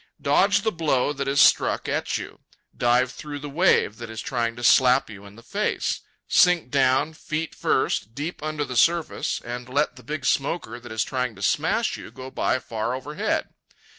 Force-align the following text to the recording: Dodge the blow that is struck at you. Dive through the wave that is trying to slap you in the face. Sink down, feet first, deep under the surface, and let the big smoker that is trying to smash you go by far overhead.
Dodge 0.19 0.63
the 0.63 0.71
blow 0.71 1.13
that 1.13 1.27
is 1.27 1.39
struck 1.39 1.87
at 1.87 2.17
you. 2.17 2.39
Dive 2.75 3.11
through 3.11 3.37
the 3.37 3.47
wave 3.51 3.97
that 3.97 4.09
is 4.09 4.19
trying 4.19 4.55
to 4.55 4.63
slap 4.63 5.11
you 5.11 5.27
in 5.27 5.35
the 5.35 5.43
face. 5.43 6.01
Sink 6.27 6.71
down, 6.71 7.13
feet 7.13 7.53
first, 7.53 8.15
deep 8.15 8.41
under 8.41 8.65
the 8.65 8.75
surface, 8.75 9.39
and 9.45 9.69
let 9.69 9.97
the 9.97 10.03
big 10.03 10.25
smoker 10.25 10.79
that 10.79 10.91
is 10.91 11.03
trying 11.03 11.35
to 11.35 11.43
smash 11.43 11.97
you 11.97 12.09
go 12.09 12.31
by 12.31 12.57
far 12.57 12.95
overhead. 12.95 13.49